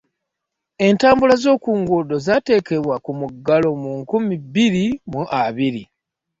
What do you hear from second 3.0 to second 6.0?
ku mugggalo mu nkumi bbiri mu abiri.